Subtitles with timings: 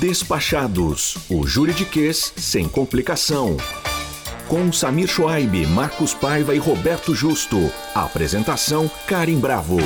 [0.00, 3.56] Despachados, o juridiquês sem complicação.
[4.46, 7.56] Com Samir Schwaib, Marcos Paiva e Roberto Justo.
[7.92, 9.78] Apresentação Karim Bravo.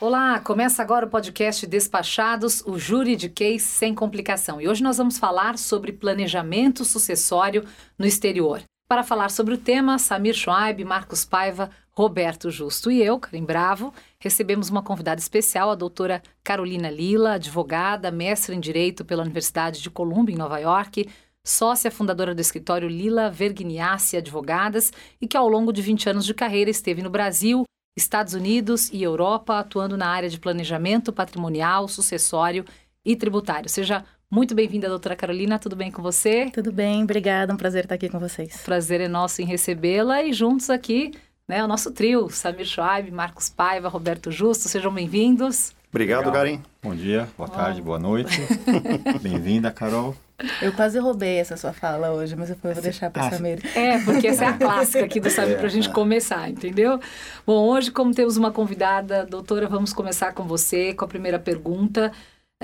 [0.00, 4.62] Olá, começa agora o podcast Despachados, o juridiquês sem complicação.
[4.62, 7.66] E hoje nós vamos falar sobre planejamento sucessório
[7.98, 8.62] no exterior.
[8.94, 13.92] Para falar sobre o tema, Samir Schwaib, Marcos Paiva, Roberto Justo e eu, Karim Bravo,
[14.20, 19.90] recebemos uma convidada especial, a doutora Carolina Lila, advogada, mestre em Direito pela Universidade de
[19.90, 21.10] Columbia, em Nova York,
[21.42, 26.32] sócia fundadora do escritório Lila Vergniassi Advogadas e que ao longo de 20 anos de
[26.32, 27.64] carreira esteve no Brasil,
[27.96, 32.64] Estados Unidos e Europa, atuando na área de planejamento patrimonial, sucessório
[33.04, 33.68] e tributário.
[33.68, 34.04] Seja
[34.34, 35.60] muito bem-vinda, doutora Carolina.
[35.60, 36.50] Tudo bem com você?
[36.52, 37.54] Tudo bem, obrigada.
[37.54, 38.62] Um prazer estar aqui com vocês.
[38.64, 41.12] Prazer é nosso em recebê-la e juntos aqui,
[41.46, 44.68] né, o nosso trio, Samir Schwaib, Marcos Paiva, Roberto Justo.
[44.68, 45.72] Sejam bem-vindos.
[45.88, 46.60] Obrigado, Karim.
[46.82, 48.40] Bom dia, boa tarde, boa noite.
[49.22, 50.16] Bem-vinda, Carol.
[50.60, 53.60] Eu quase roubei essa sua fala hoje, mas eu vou deixar para a ah, Samir.
[53.76, 56.98] É, porque essa é a clássica aqui do Samir para a gente começar, entendeu?
[57.46, 62.10] Bom, hoje, como temos uma convidada, doutora, vamos começar com você, com a primeira pergunta.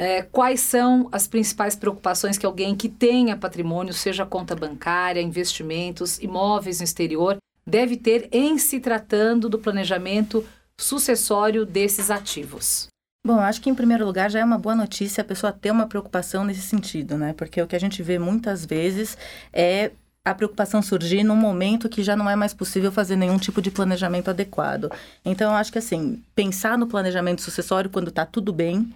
[0.01, 6.19] É, quais são as principais preocupações que alguém que tenha patrimônio, seja conta bancária, investimentos,
[6.20, 10.43] imóveis no exterior, deve ter em se tratando do planejamento
[10.81, 12.87] sucessório desses ativos?
[13.27, 15.87] Bom, acho que em primeiro lugar já é uma boa notícia a pessoa ter uma
[15.87, 17.34] preocupação nesse sentido, né?
[17.34, 19.19] Porque o que a gente vê muitas vezes
[19.53, 19.91] é
[20.25, 23.71] a preocupação surgir num momento que já não é mais possível fazer nenhum tipo de
[23.71, 24.91] planejamento adequado.
[25.23, 28.91] Então, eu acho que assim, pensar no planejamento sucessório quando está tudo bem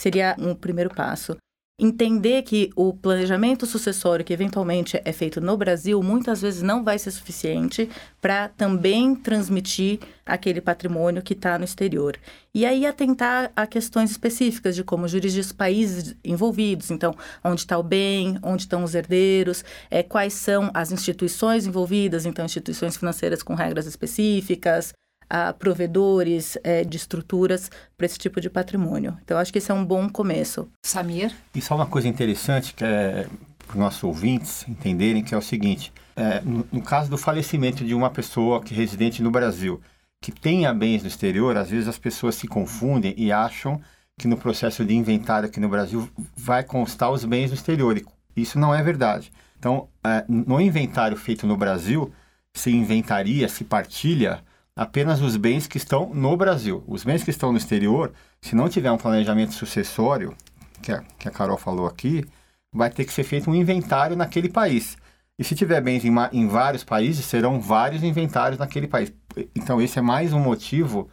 [0.00, 1.36] seria um primeiro passo
[1.80, 6.98] entender que o planejamento sucessório que eventualmente é feito no Brasil muitas vezes não vai
[6.98, 7.88] ser suficiente
[8.20, 12.18] para também transmitir aquele patrimônio que está no exterior.
[12.54, 17.78] E aí atentar a questões específicas de como jurisdicção os países envolvidos, então onde está
[17.78, 23.42] o bem, onde estão os herdeiros, é, quais são as instituições envolvidas, então instituições financeiras
[23.42, 24.92] com regras específicas,
[25.30, 29.16] a provedores é, de estruturas para esse tipo de patrimônio.
[29.22, 30.68] Então, acho que esse é um bom começo.
[30.82, 31.32] Samir?
[31.54, 33.28] E só uma coisa interessante que é
[33.70, 37.84] para os nossos ouvintes entenderem, que é o seguinte, é, no, no, caso do falecimento
[37.84, 39.80] de uma pessoa que é residente no Brasil,
[40.20, 43.80] que tenha bens no exterior, às vezes as pessoas se confundem e acham
[44.18, 47.96] que no processo de inventário aqui no Brasil vai constar os bens no exterior.
[47.96, 49.32] E isso não é verdade.
[49.58, 52.12] Então, é, no inventário feito no Brasil,
[52.52, 54.42] se inventaria, se partilha
[54.74, 56.82] apenas os bens que estão no Brasil.
[56.86, 60.34] Os bens que estão no exterior, se não tiver um planejamento sucessório,
[60.82, 62.24] que a, que a Carol falou aqui,
[62.72, 64.96] vai ter que ser feito um inventário naquele país.
[65.38, 69.12] E se tiver bens em, em vários países, serão vários inventários naquele país.
[69.54, 71.08] Então, esse é mais um motivo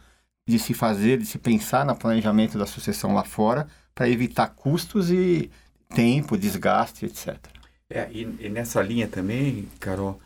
[0.48, 5.10] de se fazer, de se pensar no planejamento da sucessão lá fora, para evitar custos
[5.10, 5.50] e
[5.88, 7.36] tempo, desgaste, etc.
[7.90, 10.20] É, e, e nessa linha também, Carol,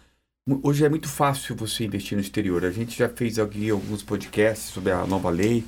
[0.45, 2.65] Hoje é muito fácil você investir no exterior.
[2.65, 5.65] A gente já fez aqui alguns podcasts sobre a nova lei.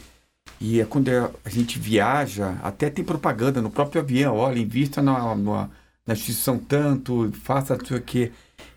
[0.60, 1.08] E é quando
[1.44, 4.36] a gente viaja, até tem propaganda no próprio avião.
[4.36, 5.70] Olha, invista na, na,
[6.04, 8.32] na instituição tanto, faça não sei o quê.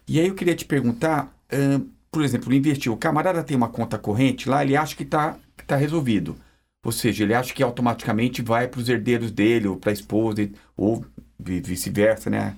[0.07, 2.91] E aí eu queria te perguntar, hum, por exemplo, investir.
[2.91, 5.35] O camarada tem uma conta corrente lá, ele acha que está
[5.65, 6.37] tá resolvido.
[6.85, 10.47] Ou seja, ele acha que automaticamente vai para os herdeiros dele, ou para a esposa,
[10.75, 11.03] ou
[11.39, 12.55] vice-versa, né?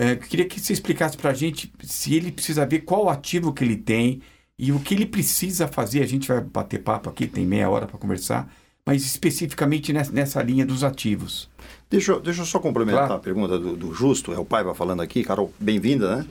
[0.00, 3.62] É, queria que você explicasse para a gente se ele precisa ver qual ativo que
[3.62, 4.22] ele tem
[4.58, 6.02] e o que ele precisa fazer.
[6.02, 8.50] A gente vai bater papo aqui, tem meia hora para conversar,
[8.86, 11.50] mas especificamente nessa, nessa, linha dos ativos.
[11.90, 13.20] Deixa, deixa eu só complementar claro.
[13.20, 16.26] a pergunta do, do, Justo, é o Paiva falando aqui, Carol, bem-vinda, né?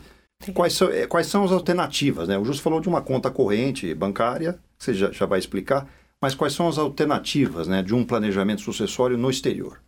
[0.52, 2.40] Quais são, é, quais são as alternativas, né?
[2.40, 5.88] O Justo falou de uma conta corrente bancária, que você já, já vai explicar,
[6.19, 9.79] mas quais são as alternativas né, de um planejamento sucessório no exterior?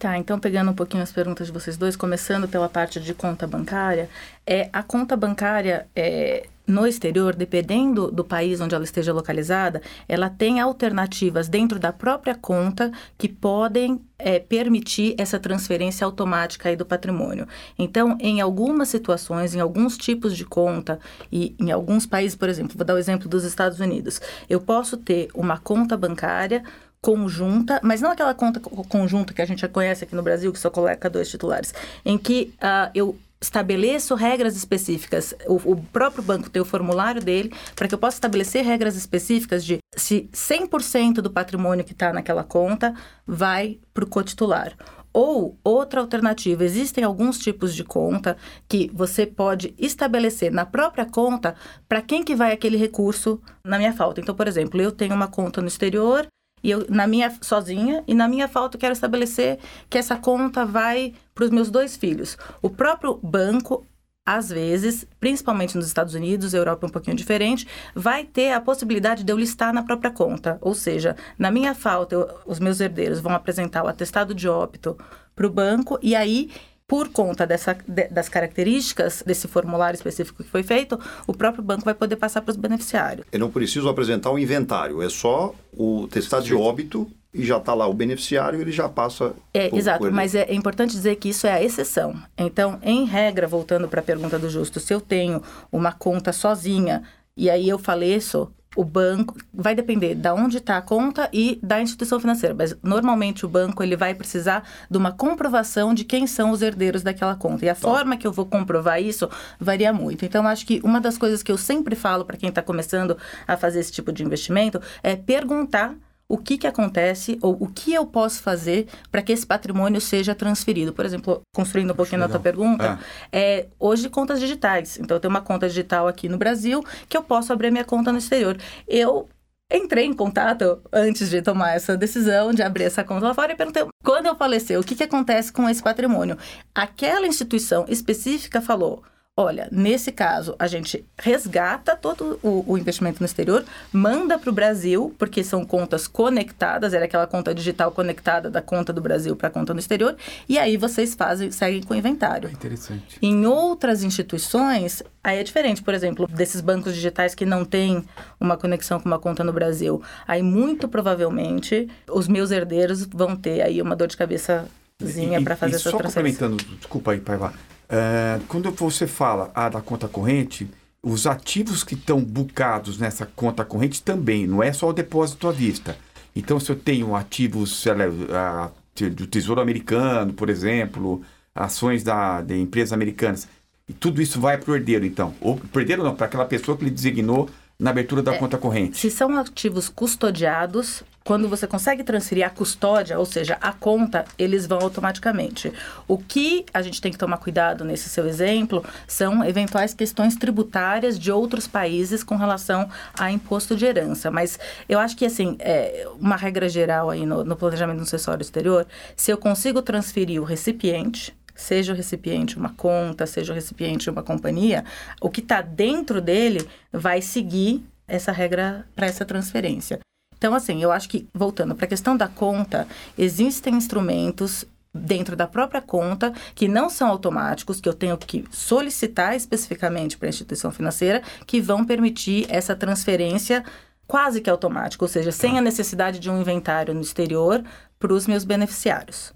[0.00, 3.46] Tá, então pegando um pouquinho as perguntas de vocês dois, começando pela parte de conta
[3.46, 4.08] bancária,
[4.46, 10.30] é a conta bancária é, no exterior, dependendo do país onde ela esteja localizada, ela
[10.30, 16.86] tem alternativas dentro da própria conta que podem é, permitir essa transferência automática aí do
[16.86, 17.46] patrimônio.
[17.78, 20.98] Então, em algumas situações, em alguns tipos de conta
[21.30, 24.18] e em alguns países, por exemplo, vou dar o exemplo dos Estados Unidos,
[24.48, 26.64] eu posso ter uma conta bancária
[27.02, 30.58] conjunta, mas não aquela conta conjunta que a gente já conhece aqui no Brasil, que
[30.58, 31.72] só coloca dois titulares,
[32.04, 35.34] em que uh, eu estabeleço regras específicas.
[35.46, 39.64] O, o, próprio banco tem o formulário dele para que eu possa estabelecer regras específicas
[39.64, 42.94] de se 100% do patrimônio que está naquela conta
[43.26, 44.76] vai para o cotitular.
[45.12, 48.36] Ou outra alternativa, existem alguns tipos de conta
[48.68, 51.56] que você pode estabelecer na própria conta
[51.88, 54.20] para quem que vai aquele recurso na minha falta.
[54.20, 56.28] Então, por exemplo, eu tenho uma conta no exterior
[56.62, 59.58] e eu na minha sozinha e na minha falta eu quero estabelecer
[59.88, 62.36] que essa conta vai para os meus dois filhos.
[62.60, 63.86] O próprio banco
[64.24, 69.24] às vezes, principalmente nos Estados Unidos, Europa é um pouquinho diferente, vai ter a possibilidade
[69.24, 70.58] de eu listar na própria conta.
[70.60, 74.96] Ou seja, na minha falta, eu, os meus herdeiros vão apresentar o atestado de óbito
[75.34, 76.50] para o banco e aí
[76.90, 81.84] por conta dessa, de, das características desse formulário específico que foi feito, o próprio banco
[81.84, 83.24] vai poder passar para os beneficiários.
[83.30, 87.74] Eu não preciso apresentar o inventário, é só o testado de óbito e já está
[87.74, 89.34] lá o beneficiário, ele já passa.
[89.54, 92.20] É, por, exato, por mas é, é, importante dizer que isso é a exceção.
[92.36, 95.40] Então, em regra, voltando para a pergunta do Justo, se eu tenho
[95.70, 97.04] uma conta sozinha
[97.36, 101.80] e aí eu faleço, o banco vai depender da onde está a conta e da
[101.80, 106.50] instituição financeira, mas normalmente o banco ele vai precisar de uma comprovação de quem são
[106.50, 107.64] os herdeiros daquela conta.
[107.64, 107.80] E a tá.
[107.80, 109.28] forma que eu vou comprovar isso
[109.58, 110.24] varia muito.
[110.24, 113.56] Então acho que uma das coisas que eu sempre falo para quem está começando a
[113.56, 115.94] fazer esse tipo de investimento é perguntar
[116.30, 120.32] o que, que acontece ou o que eu posso fazer para que esse patrimônio seja
[120.32, 120.92] transferido.
[120.92, 123.00] Por exemplo, construindo um pouquinho na tua pergunta,
[123.32, 123.58] é.
[123.58, 123.66] é.
[123.80, 124.96] hoje contas digitais.
[125.00, 128.12] Então, eu tenho uma conta digital aqui no Brasil que eu posso abrir minha conta
[128.12, 128.56] no exterior.
[128.86, 129.28] Eu
[129.72, 133.56] entrei em contato antes de tomar essa decisão de abrir essa conta lá fora e
[133.56, 136.38] perguntei quando eu falecer, o que, que acontece com esse patrimônio?
[136.74, 139.02] Aquela instituição específica falou
[139.40, 144.52] Olha, nesse caso, a gente resgata todo o, o investimento no exterior, manda para o
[144.52, 149.48] Brasil, porque são contas conectadas, era aquela conta digital conectada da conta do Brasil para
[149.48, 150.14] a conta no exterior,
[150.46, 152.50] e aí vocês fazem, seguem com o inventário.
[152.50, 153.16] É interessante.
[153.22, 158.04] Em outras instituições, aí é diferente, por exemplo, desses bancos digitais que não têm
[158.38, 163.62] uma conexão com uma conta no Brasil, aí muito provavelmente os meus herdeiros vão ter
[163.62, 166.46] aí uma dor de cabeçazinha para fazer e essa só transferência.
[166.46, 167.54] complementando, desculpa aí, Paiva,
[167.90, 170.68] Uh, quando você fala ah, da conta corrente,
[171.02, 175.52] os ativos que estão bucados nessa conta corrente também, não é só o depósito à
[175.52, 175.96] vista.
[176.36, 177.84] Então, se eu tenho ativos
[178.28, 178.70] lá,
[179.14, 181.22] do Tesouro Americano, por exemplo,
[181.54, 183.48] ações da, de empresas americanas,
[183.88, 185.34] e tudo isso vai para o herdeiro, então.
[185.40, 188.38] Ou para o herdeiro não, para aquela pessoa que ele designou na abertura da é,
[188.38, 188.98] conta corrente.
[188.98, 194.66] Se são ativos custodiados, quando você consegue transferir a custódia, ou seja, a conta, eles
[194.66, 195.72] vão automaticamente.
[196.08, 201.18] O que a gente tem que tomar cuidado nesse seu exemplo são eventuais questões tributárias
[201.18, 202.88] de outros países com relação
[203.18, 204.30] a imposto de herança.
[204.30, 204.58] Mas
[204.88, 208.86] eu acho que, assim, é uma regra geral aí no, no planejamento do acessório exterior,
[209.14, 214.22] se eu consigo transferir o recipiente, seja o recipiente uma conta, seja o recipiente uma
[214.22, 214.84] companhia,
[215.20, 220.00] o que está dentro dele vai seguir essa regra para essa transferência.
[220.40, 222.88] Então, assim, eu acho que, voltando para a questão da conta,
[223.18, 229.36] existem instrumentos dentro da própria conta que não são automáticos, que eu tenho que solicitar
[229.36, 233.62] especificamente para a instituição financeira, que vão permitir essa transferência
[234.06, 237.62] quase que automática, ou seja, sem a necessidade de um inventário no exterior
[237.98, 239.34] para os meus beneficiários.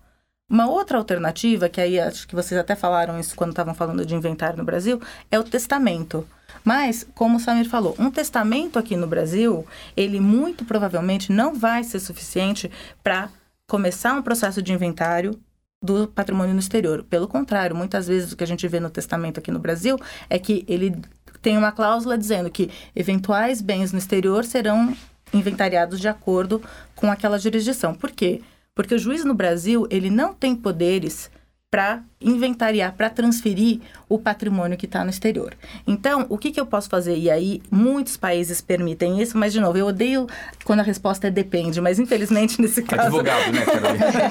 [0.48, 4.14] Uma outra alternativa, que aí acho que vocês até falaram isso quando estavam falando de
[4.14, 4.98] inventário no Brasil,
[5.30, 6.26] é o testamento.
[6.64, 11.84] Mas, como o Samir falou, um testamento aqui no Brasil, ele muito provavelmente não vai
[11.84, 12.70] ser suficiente
[13.02, 13.28] para
[13.68, 15.38] começar um processo de inventário
[15.82, 17.04] do patrimônio no exterior.
[17.04, 19.98] Pelo contrário, muitas vezes o que a gente vê no testamento aqui no Brasil
[20.30, 20.96] é que ele
[21.42, 24.96] tem uma cláusula dizendo que eventuais bens no exterior serão
[25.34, 26.62] inventariados de acordo
[26.96, 27.94] com aquela jurisdição.
[27.94, 28.40] Por quê?
[28.74, 31.30] Porque o juiz no Brasil, ele não tem poderes
[31.74, 35.54] para inventariar, para transferir o patrimônio que está no exterior.
[35.84, 37.18] Então, o que, que eu posso fazer?
[37.18, 40.28] E aí, muitos países permitem isso, mas, de novo, eu odeio
[40.64, 43.08] quando a resposta é depende, mas infelizmente nesse caso.
[43.08, 43.64] Advogado, né,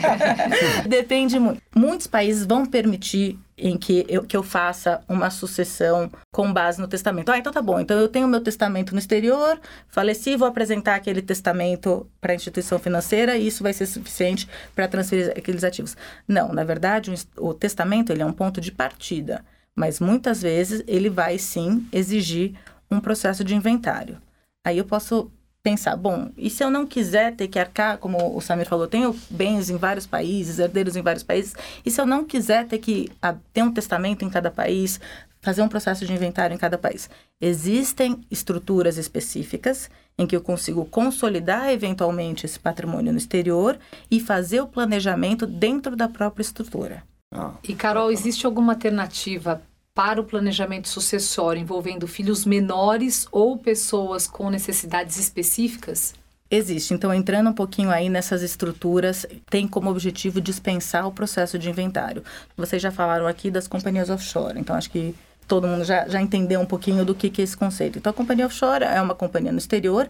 [0.87, 1.61] Depende muito.
[1.75, 6.87] Muitos países vão permitir em que eu, que eu faça uma sucessão com base no
[6.87, 7.29] testamento.
[7.29, 7.79] Ah, então tá bom.
[7.79, 12.79] Então eu tenho meu testamento no exterior, faleci, vou apresentar aquele testamento para a instituição
[12.79, 15.95] financeira e isso vai ser suficiente para transferir aqueles ativos.
[16.27, 19.45] Não, na verdade, o, o testamento ele é um ponto de partida,
[19.75, 22.55] mas muitas vezes ele vai sim exigir
[22.89, 24.21] um processo de inventário.
[24.65, 25.31] Aí eu posso
[25.63, 29.15] pensar, bom, e se eu não quiser ter que arcar, como o Samir falou, tenho
[29.29, 31.55] bens em vários países, herdeiros em vários países,
[31.85, 34.99] e se eu não quiser ter que a, ter um testamento em cada país,
[35.41, 37.09] fazer um processo de inventário em cada país?
[37.39, 43.79] Existem estruturas específicas em que eu consigo consolidar eventualmente esse patrimônio no exterior
[44.11, 47.03] e fazer o planejamento dentro da própria estrutura.
[47.33, 49.61] Ah, e Carol, existe alguma alternativa
[49.93, 56.15] para o planejamento sucessório envolvendo filhos menores ou pessoas com necessidades específicas?
[56.49, 56.93] Existe.
[56.93, 62.23] Então, entrando um pouquinho aí nessas estruturas, tem como objetivo dispensar o processo de inventário.
[62.55, 65.15] Vocês já falaram aqui das companhias offshore, então acho que
[65.47, 67.97] todo mundo já, já entendeu um pouquinho do que, que é esse conceito.
[67.97, 70.07] Então, a companhia offshore é uma companhia no exterior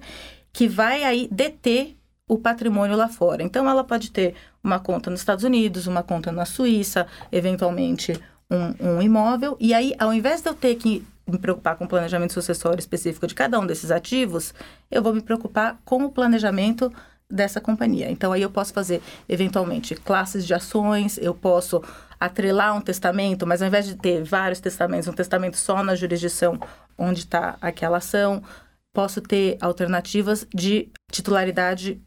[0.51, 1.95] que vai aí deter
[2.27, 3.41] o patrimônio lá fora.
[3.41, 8.19] Então, ela pode ter uma conta nos Estados Unidos, uma conta na Suíça, eventualmente
[8.49, 9.57] um, um imóvel.
[9.59, 13.25] E aí, ao invés de eu ter que me preocupar com o planejamento sucessório específico
[13.25, 14.53] de cada um desses ativos,
[14.91, 16.91] eu vou me preocupar com o planejamento
[17.29, 18.11] dessa companhia.
[18.11, 21.81] Então aí eu posso fazer eventualmente classes de ações, eu posso
[22.19, 26.59] atrelar um testamento, mas ao invés de ter vários testamentos, um testamento só na jurisdição
[26.97, 28.43] onde está aquela ação,
[28.93, 32.01] posso ter alternativas de titularidade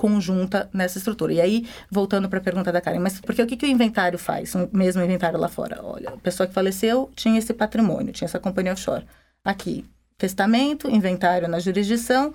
[0.00, 1.34] conjunta nessa estrutura.
[1.34, 4.18] E aí, voltando para a pergunta da Karen, mas porque o que, que o inventário
[4.18, 5.78] faz, o mesmo inventário lá fora?
[5.82, 9.04] Olha, a pessoa que faleceu tinha esse patrimônio, tinha essa companhia offshore.
[9.44, 9.84] Aqui,
[10.16, 12.32] testamento, inventário na jurisdição,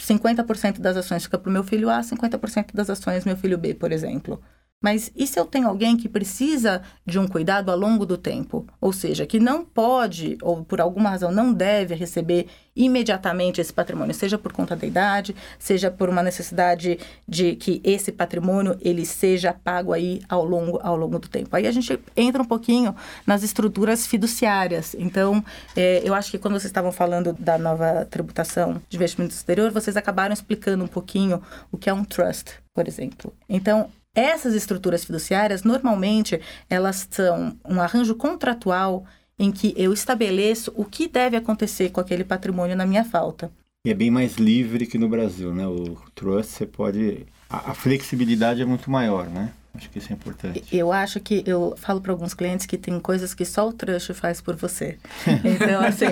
[0.00, 3.74] 50% das ações fica para o meu filho A, 50% das ações meu filho B,
[3.74, 4.40] por exemplo.
[4.80, 8.64] Mas e se eu tenho alguém que precisa de um cuidado ao longo do tempo?
[8.80, 14.14] Ou seja, que não pode, ou por alguma razão não deve receber imediatamente esse patrimônio,
[14.14, 19.52] seja por conta da idade, seja por uma necessidade de que esse patrimônio ele seja
[19.52, 21.56] pago aí ao longo, ao longo do tempo.
[21.56, 22.94] Aí a gente entra um pouquinho
[23.26, 24.94] nas estruturas fiduciárias.
[24.96, 25.44] Então,
[25.74, 29.96] é, eu acho que quando vocês estavam falando da nova tributação de investimento exterior, vocês
[29.96, 31.42] acabaram explicando um pouquinho
[31.72, 33.34] o que é um trust, por exemplo.
[33.48, 39.04] Então, essas estruturas fiduciárias, normalmente, elas são um arranjo contratual
[39.38, 43.50] em que eu estabeleço o que deve acontecer com aquele patrimônio na minha falta.
[43.86, 45.66] E é bem mais livre que no Brasil, né?
[45.66, 47.26] O trust você pode...
[47.48, 49.52] A, flexibilidade é muito maior, né?
[49.74, 50.64] Acho que isso é importante.
[50.72, 54.12] Eu acho que eu falo para alguns clientes que tem coisas que só o trust
[54.14, 54.98] faz por você.
[55.44, 56.06] Então, assim,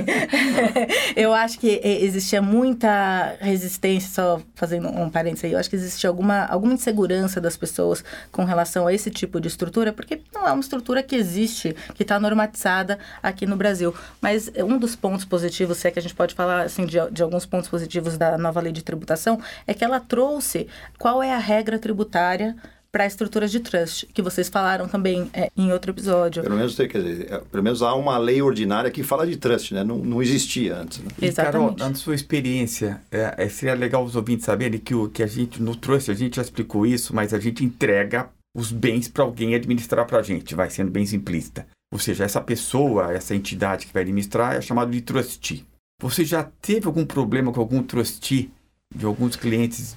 [1.16, 6.08] eu acho que existia muita resistência, só fazendo um parênteses aí, eu acho que existia
[6.08, 10.52] alguma, alguma insegurança das pessoas com relação a esse tipo de estrutura, porque não é
[10.52, 13.94] uma estrutura que existe, que está normatizada aqui no Brasil.
[14.20, 17.22] Mas um dos pontos positivos, se é que a gente pode falar assim, de, de
[17.22, 21.38] alguns pontos positivos da nova lei de tributação, é que ela trouxe qual é a
[21.38, 22.56] regra tributária
[22.96, 26.42] para estruturas de trust, que vocês falaram também é, em outro episódio.
[26.42, 29.74] Pelo menos, quer dizer, é, pelo menos há uma lei ordinária que fala de trust,
[29.74, 29.84] né?
[29.84, 31.00] Não, não existia antes.
[31.00, 31.10] Né?
[31.20, 31.76] E, Exatamente.
[31.76, 35.26] Carol, na sua experiência, é, é, seria legal os ouvintes saberem que, o, que a
[35.26, 39.24] gente, no trust, a gente já explicou isso, mas a gente entrega os bens para
[39.24, 41.66] alguém administrar para a gente, vai sendo bem simplista.
[41.92, 45.66] Ou seja, essa pessoa, essa entidade que vai administrar é chamada de trustee.
[46.00, 48.50] Você já teve algum problema com algum trustee
[48.94, 49.94] de alguns clientes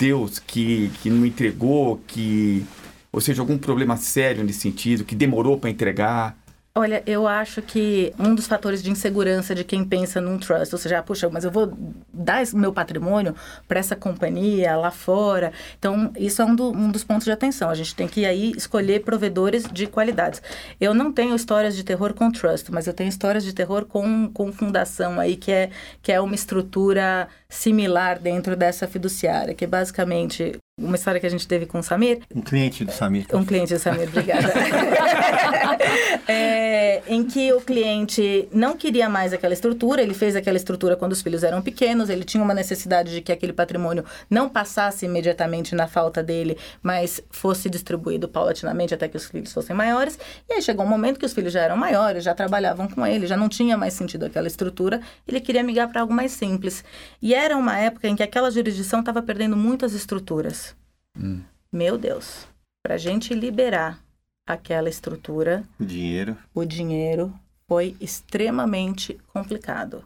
[0.00, 2.66] Deus que, que não entregou, que
[3.14, 6.36] ou seja, algum problema sério nesse sentido, que demorou para entregar?
[6.76, 10.78] Olha, eu acho que um dos fatores de insegurança de quem pensa num trust, ou
[10.80, 11.72] seja, ah, puxa, mas eu vou
[12.12, 13.36] dar esse meu patrimônio
[13.68, 15.52] para essa companhia lá fora.
[15.78, 17.70] Então, isso é um, do, um, dos pontos de atenção.
[17.70, 20.42] A gente tem que aí escolher provedores de qualidades.
[20.80, 24.28] Eu não tenho histórias de terror com trust, mas eu tenho histórias de terror com,
[24.34, 25.70] com fundação aí, que é,
[26.02, 31.30] que é uma estrutura similar dentro dessa fiduciária, que é basicamente uma história que a
[31.30, 32.18] gente teve com o Samir.
[32.34, 33.26] Um cliente do Samir.
[33.32, 34.52] Um cliente do Samir, obrigada.
[36.26, 41.12] é, em que o cliente não queria mais aquela estrutura, ele fez aquela estrutura quando
[41.12, 45.76] os filhos eram pequenos, ele tinha uma necessidade de que aquele patrimônio não passasse imediatamente
[45.76, 50.18] na falta dele, mas fosse distribuído paulatinamente até que os filhos fossem maiores.
[50.48, 53.28] E aí chegou um momento que os filhos já eram maiores, já trabalhavam com ele,
[53.28, 56.82] já não tinha mais sentido aquela estrutura, ele queria migrar para algo mais simples.
[57.22, 60.74] E era uma época em que aquela jurisdição estava perdendo muitas estruturas.
[61.16, 61.42] Hum.
[61.70, 62.46] Meu Deus,
[62.82, 64.02] para a gente liberar
[64.46, 67.32] aquela estrutura, o dinheiro, o dinheiro
[67.68, 70.04] foi extremamente complicado.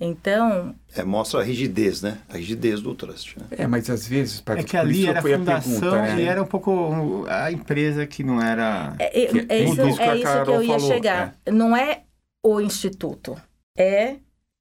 [0.00, 0.76] Então.
[0.94, 2.18] É, mostra a rigidez, né?
[2.28, 3.36] A rigidez do trust.
[3.38, 3.46] Né?
[3.50, 4.42] É, mas às vezes.
[4.46, 6.22] É que ali era a fundação a pergunta, né?
[6.22, 8.94] e era um pouco a empresa que não era.
[8.98, 10.80] É, é, é isso, é isso que eu ia falou.
[10.80, 11.36] chegar.
[11.44, 11.50] É.
[11.50, 12.02] Não é
[12.44, 13.36] o instituto,
[13.76, 14.18] é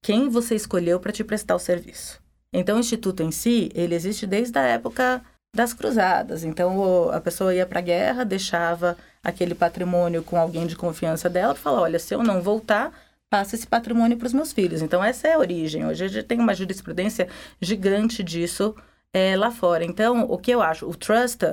[0.08, 2.22] quem você escolheu para te prestar o serviço.
[2.54, 5.22] Então, o instituto em si, ele existe desde a época
[5.54, 6.46] das cruzadas.
[6.46, 11.54] Então, a pessoa ia para a guerra, deixava aquele patrimônio com alguém de confiança dela,
[11.54, 12.98] e falava: olha, se eu não voltar,
[13.30, 14.82] passa esse patrimônio para os meus filhos.
[14.82, 15.86] Então, essa é a origem.
[15.86, 17.28] Hoje a gente tem uma jurisprudência
[17.62, 18.74] gigante disso
[19.12, 19.84] é, lá fora.
[19.84, 20.90] Então, o que eu acho?
[20.90, 21.44] O trust,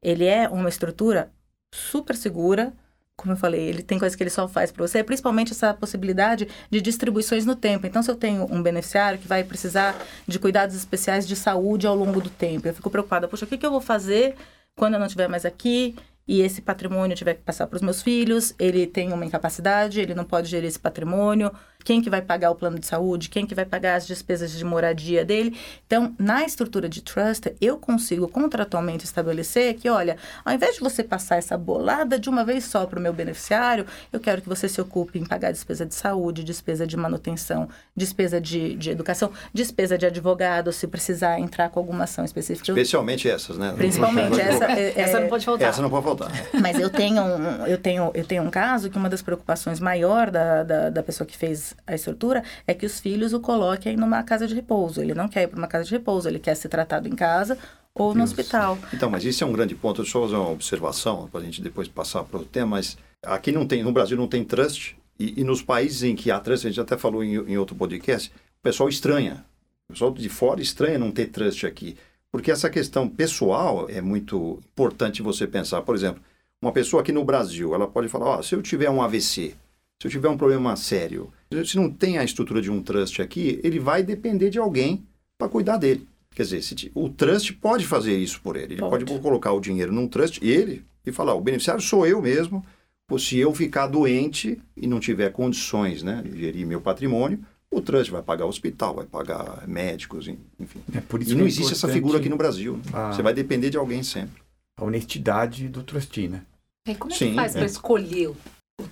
[0.00, 1.32] ele é uma estrutura
[1.74, 2.72] super segura,
[3.16, 6.48] como eu falei, ele tem coisas que ele só faz para você, principalmente essa possibilidade
[6.70, 7.86] de distribuições no tempo.
[7.86, 11.94] Então, se eu tenho um beneficiário que vai precisar de cuidados especiais de saúde ao
[11.94, 14.34] longo do tempo, eu fico preocupada, poxa, o que, que eu vou fazer
[14.76, 15.94] quando eu não estiver mais aqui
[16.26, 20.14] e esse patrimônio tiver que passar para os meus filhos, ele tem uma incapacidade, ele
[20.14, 21.52] não pode gerir esse patrimônio,
[21.84, 24.64] quem que vai pagar o plano de saúde, quem que vai pagar as despesas de
[24.64, 25.56] moradia dele.
[25.86, 31.04] Então, na estrutura de trust, eu consigo contratualmente estabelecer que, olha, ao invés de você
[31.04, 34.68] passar essa bolada de uma vez só para o meu beneficiário, eu quero que você
[34.68, 39.98] se ocupe em pagar despesa de saúde, despesa de manutenção, despesa de, de educação, despesa
[39.98, 42.72] de advogado, se precisar entrar com alguma ação específica.
[42.72, 43.74] Especialmente essas, né?
[43.76, 44.64] Principalmente essa.
[44.64, 45.68] É, essa não pode faltar.
[45.68, 46.30] Essa não pode faltar.
[46.60, 50.30] Mas eu tenho, um, eu tenho, eu tenho um caso que uma das preocupações maior
[50.30, 54.22] da, da, da, pessoa que fez a estrutura é que os filhos o coloquem numa
[54.22, 55.00] casa de repouso.
[55.00, 57.58] Ele não quer ir para uma casa de repouso, ele quer ser tratado em casa
[57.94, 58.78] ou no hospital.
[58.92, 60.02] Então, mas isso é um grande ponto.
[60.02, 62.76] Deixa eu fazer uma observação para a gente depois passar para o tema.
[62.76, 66.30] Mas aqui não tem, no Brasil não tem trust e, e nos países em que
[66.30, 69.44] há trust, a gente até falou em, em outro podcast, o pessoal estranha.
[69.88, 71.96] O pessoal de fora estranha não ter trust aqui.
[72.32, 75.82] Porque essa questão pessoal é muito importante você pensar.
[75.82, 76.20] Por exemplo,
[76.60, 79.54] uma pessoa aqui no Brasil, ela pode falar, oh, se eu tiver um AVC,
[80.00, 81.32] se eu tiver um problema sério,
[81.64, 85.06] se não tem a estrutura de um trust aqui, ele vai depender de alguém
[85.38, 86.06] para cuidar dele.
[86.34, 88.74] Quer dizer, se, o trust pode fazer isso por ele.
[88.74, 89.04] Ele pode.
[89.04, 92.64] pode colocar o dinheiro num trust, ele, e falar, o beneficiário sou eu mesmo,
[93.10, 97.38] ou se eu ficar doente e não tiver condições né, de gerir meu patrimônio,
[97.70, 100.80] o trust vai pagar hospital, vai pagar médicos, enfim.
[100.94, 102.76] É por isso e não é existe essa figura aqui no Brasil.
[102.76, 102.82] Né?
[102.92, 103.12] Ah.
[103.12, 104.42] Você vai depender de alguém sempre.
[104.76, 106.42] A honestidade do trustee, né?
[106.86, 107.58] E como é Sim, que faz é.
[107.58, 108.36] para escolher o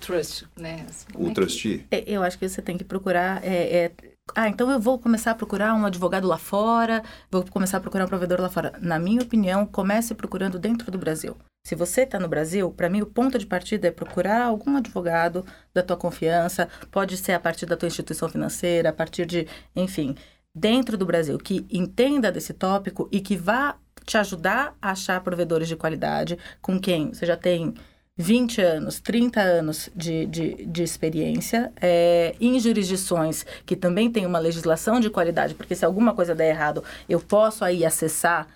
[0.02, 0.84] trust, né?
[1.12, 1.86] Como o é trustee?
[1.90, 2.04] Que...
[2.06, 3.42] Eu acho que você tem que procurar.
[3.44, 3.92] É, é...
[4.34, 8.04] Ah, então eu vou começar a procurar um advogado lá fora, vou começar a procurar
[8.04, 8.72] um provedor lá fora.
[8.80, 11.36] Na minha opinião, comece procurando dentro do Brasil.
[11.66, 15.44] Se você está no Brasil, para mim o ponto de partida é procurar algum advogado
[15.72, 20.16] da tua confiança, pode ser a partir da tua instituição financeira, a partir de, enfim,
[20.54, 25.68] dentro do Brasil, que entenda desse tópico e que vá te ajudar a achar provedores
[25.68, 27.74] de qualidade com quem você já tem
[28.16, 34.38] 20 anos, 30 anos de, de, de experiência, é, em jurisdições que também tem uma
[34.38, 38.46] legislação de qualidade, porque se alguma coisa der errado, eu posso aí acessar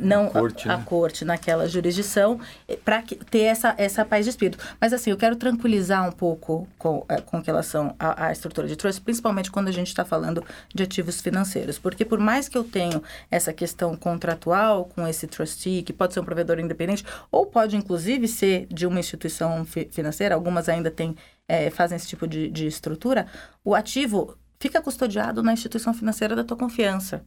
[0.00, 0.82] não a corte, a, né?
[0.82, 4.58] a corte, naquela jurisdição eh, para ter essa essa paz de espírito.
[4.80, 8.76] Mas assim, eu quero tranquilizar um pouco com, é, com relação à, à, estrutura de
[8.76, 10.44] trust, principalmente quando a gente está falando
[10.74, 15.82] de ativos financeiros, porque por mais que eu tenha essa questão contratual com esse trustee,
[15.82, 20.34] que pode ser um provedor independente ou pode inclusive ser de uma instituição fi financeira,
[20.34, 23.26] algumas ainda têm é, fazem esse tipo de, de estrutura,
[23.64, 27.24] o ativo fica custodiado na instituição financeira da tua confiança.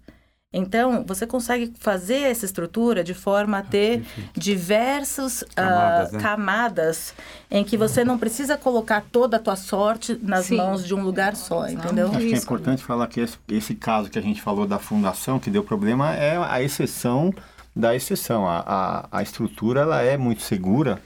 [0.53, 4.03] Então, você consegue fazer essa estrutura de forma a ter
[4.35, 6.21] diversas camadas, uh, né?
[6.21, 7.13] camadas,
[7.49, 10.57] em que você não precisa colocar toda a tua sorte nas Sim.
[10.57, 12.09] mãos de um lugar só, entendeu?
[12.09, 15.39] Acho que é importante falar que esse, esse, caso que a gente falou da fundação,
[15.39, 17.33] que deu problema, é a exceção
[17.73, 18.45] da exceção.
[18.45, 21.01] A, a, a estrutura ela é muito segura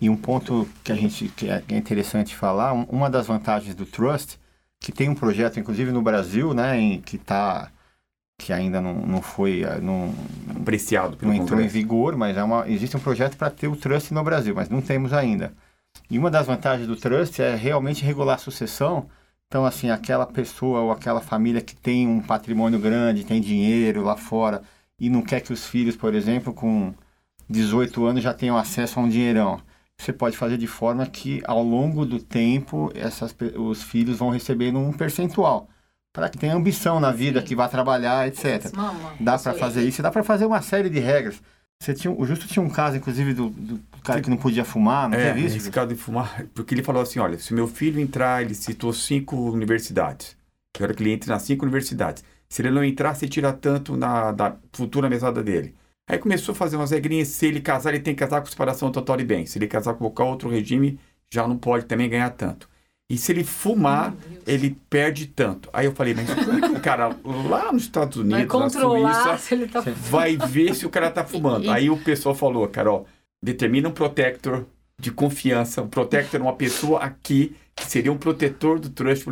[0.00, 3.84] e um ponto que a gente que é, é interessante falar, uma das vantagens do
[3.84, 4.38] Trust,
[4.78, 7.72] que tem um projeto, inclusive no Brasil, né, em, que está
[8.38, 10.14] que ainda não, não foi eh, não,
[10.60, 11.76] apreciado pelo não entrou Congresso.
[11.76, 14.68] em vigor, mas é uma, existe um projeto para ter o trust no Brasil, mas
[14.68, 15.54] não temos ainda.
[16.10, 19.08] E uma das vantagens do trust é realmente regular a sucessão.
[19.48, 24.16] Então, assim, aquela pessoa ou aquela família que tem um patrimônio grande, tem dinheiro lá
[24.16, 24.62] fora
[24.98, 26.94] e não quer que os filhos, por exemplo, com
[27.48, 29.60] 18 anos já tenham acesso a um dinheirão.
[29.98, 34.78] Você pode fazer de forma que, ao longo do tempo, essas, os filhos vão recebendo
[34.78, 35.68] um percentual
[36.16, 37.46] para que tenha ambição na vida, Sim.
[37.46, 38.74] que vá trabalhar, etc.
[38.74, 41.42] Mama, dá para fazer isso, dá para fazer uma série de regras.
[41.78, 45.10] Você tinha, o Justo tinha um caso, inclusive, do, do cara que não podia fumar,
[45.10, 45.58] não é, teve isso?
[45.58, 48.94] esse caso de fumar, porque ele falou assim, olha, se meu filho entrar, ele citou
[48.94, 50.34] cinco universidades,
[50.72, 52.24] quero que ele entre nas cinco universidades.
[52.48, 55.74] Se ele não entrar, você tira tanto na da futura mesada dele.
[56.08, 58.90] Aí começou a fazer umas regrinhas, se ele casar, ele tem que casar com separação
[58.90, 59.44] total de bem.
[59.44, 60.98] Se ele casar com qualquer outro regime,
[61.30, 62.70] já não pode também ganhar tanto.
[63.08, 64.14] E se ele fumar,
[64.46, 65.70] ele perde tanto.
[65.72, 68.46] Aí eu falei, mas como é que o cara lá nos Estados Unidos, vai
[69.02, 69.80] na Suíça, tá...
[69.80, 71.70] vai ver se o cara tá fumando?
[71.70, 73.06] Aí o pessoal falou, Carol,
[73.42, 74.66] determina um protector
[75.00, 75.82] de confiança.
[75.82, 79.26] Um protector uma pessoa aqui que seria um protetor do trust.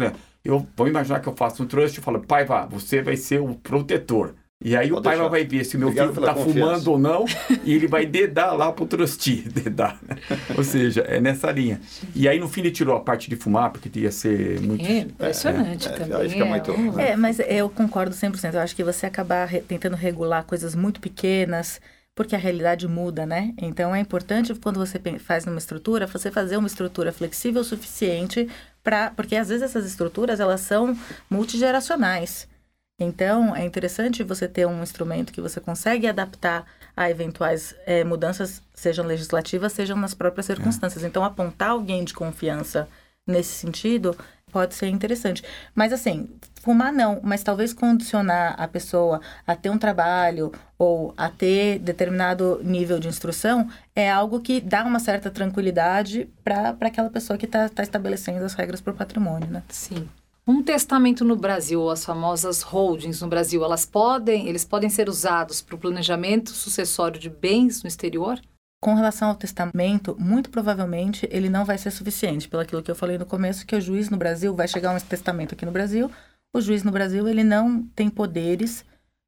[0.44, 3.40] Eu vou imaginar que eu faço um trust e falo, pai, vá, você vai ser
[3.40, 4.34] o protetor.
[4.62, 5.28] E aí Pode o pai deixar.
[5.28, 7.24] vai ver se o meu Obrigado filho está fumando ou não
[7.64, 9.98] e ele vai dedar lá pro trustee, dedar.
[10.02, 10.16] Né?
[10.56, 11.80] Ou seja, é nessa linha.
[12.14, 14.84] E aí no fim ele tirou a parte de fumar, porque ia ser muito...
[14.84, 16.26] É, impressionante é, também.
[16.26, 16.98] É, fica muito...
[16.98, 18.54] é, é, mas eu concordo 100%.
[18.54, 21.80] Eu acho que você acabar re tentando regular coisas muito pequenas,
[22.14, 23.52] porque a realidade muda, né?
[23.60, 28.48] Então é importante quando você faz numa estrutura, você fazer uma estrutura flexível o suficiente
[28.82, 29.10] para...
[29.10, 30.96] Porque às vezes essas estruturas, elas são
[31.28, 32.48] multigeracionais.
[32.98, 36.64] Então, é interessante você ter um instrumento que você consegue adaptar
[36.96, 41.02] a eventuais é, mudanças, sejam legislativas, sejam nas próprias circunstâncias.
[41.02, 41.06] É.
[41.08, 42.88] Então, apontar alguém de confiança
[43.26, 44.16] nesse sentido
[44.52, 45.42] pode ser interessante.
[45.74, 46.28] Mas assim,
[46.60, 52.60] fumar não, mas talvez condicionar a pessoa a ter um trabalho ou a ter determinado
[52.62, 57.68] nível de instrução é algo que dá uma certa tranquilidade para aquela pessoa que está
[57.68, 59.64] tá estabelecendo as regras para o patrimônio, né?
[59.68, 60.08] Sim.
[60.46, 65.62] Um testamento no Brasil, as famosas holdings no Brasil, elas podem, eles podem ser usados
[65.62, 68.38] para o planejamento sucessório de bens no exterior?
[68.82, 72.94] Com relação ao testamento, muito provavelmente ele não vai ser suficiente, pelo aquilo que eu
[72.94, 76.10] falei no começo, que o juiz no Brasil vai chegar um testamento aqui no Brasil,
[76.54, 78.84] o juiz no Brasil ele não tem poderes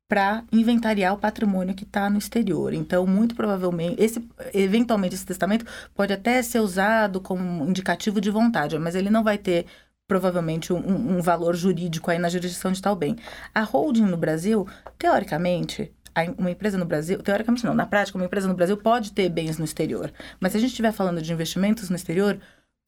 [0.09, 2.75] para inventariar o patrimônio que está no exterior.
[2.75, 8.79] Então, muito provavelmente, esse, eventualmente esse testamento pode até ser usado como indicativo de vontade,
[8.79, 9.67] mas ele não vai ter
[10.07, 13.17] provavelmente um, um valor jurídico aí na jurisdição de tal bem.
[13.55, 14.67] A holding no Brasil,
[14.99, 15.93] teoricamente,
[16.39, 19.59] uma empresa no Brasil, teoricamente não, na prática, uma empresa no Brasil pode ter bens
[19.59, 20.13] no exterior.
[20.41, 22.39] Mas se a gente estiver falando de investimentos no exterior,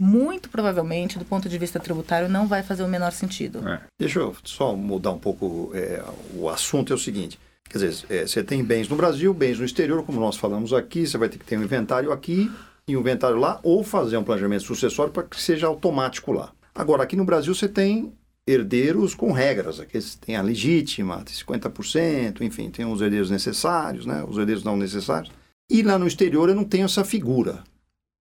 [0.00, 3.68] muito provavelmente, do ponto de vista tributário, não vai fazer o menor sentido.
[3.68, 3.80] É.
[3.98, 6.02] Deixa eu só mudar um pouco é,
[6.34, 7.38] o assunto, é o seguinte.
[7.68, 11.06] Quer dizer, é, você tem bens no Brasil, bens no exterior, como nós falamos aqui,
[11.06, 12.50] você vai ter que ter um inventário aqui
[12.86, 16.52] e um inventário lá, ou fazer um planejamento sucessório para que seja automático lá.
[16.78, 18.12] Agora, aqui no Brasil você tem
[18.46, 19.80] herdeiros com regras.
[19.80, 24.24] Aqui tem a legítima, 50%, enfim, tem os herdeiros necessários, né?
[24.26, 25.32] os herdeiros não necessários.
[25.68, 27.64] E lá no exterior eu não tenho essa figura.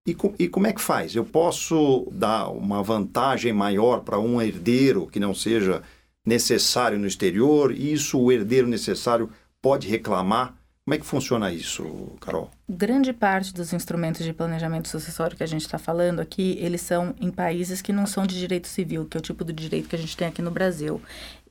[0.04, 1.14] E, e como é que faz?
[1.14, 5.80] Eu posso dar uma vantagem maior para um herdeiro que não seja
[6.26, 9.30] necessário no exterior, e isso o herdeiro necessário
[9.62, 11.84] pode reclamar como é que funciona isso,
[12.20, 12.50] Carol?
[12.70, 17.14] Grande parte dos instrumentos de planejamento sucessório que a gente está falando aqui, eles são
[17.18, 19.96] em países que não são de direito civil, que é o tipo de direito que
[19.96, 21.00] a gente tem aqui no Brasil.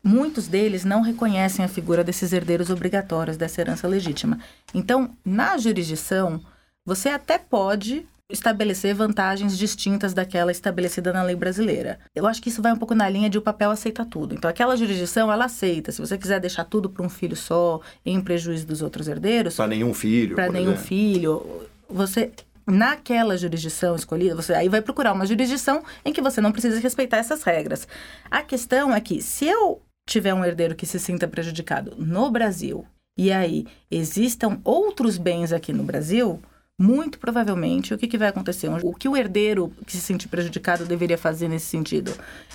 [0.04, 4.40] Muitos deles não reconhecem a figura desses herdeiros obrigatórios dessa herança legítima.
[4.76, 6.40] Então, na jurisdição,
[6.86, 12.00] você até pode estabelecer vantagens distintas daquela estabelecida na lei brasileira.
[12.14, 14.36] Eu acho que isso vai um pouco na linha de o papel aceita tudo.
[14.36, 15.92] Então, aquela jurisdição, ela aceita.
[15.92, 19.56] Se você quiser deixar tudo para um filho só, em prejuízo dos outros herdeiros...
[19.56, 20.88] Para nenhum filho, Para nenhum exemplo.
[20.88, 21.62] filho.
[21.90, 22.32] Você
[22.70, 27.16] naquela jurisdição escolhida, você aí vai procurar uma jurisdição em que você não precisa respeitar
[27.16, 27.88] essas regras.
[28.30, 32.86] A questão é que se eu tiver um herdeiro que se sinta prejudicado no Brasil
[33.18, 36.42] e aí existam outros bens aqui no Brasil,
[36.80, 38.70] muito provavelmente, o que, que vai acontecer?
[38.84, 42.14] O que o herdeiro que se sentir prejudicado deveria fazer nesse sentido?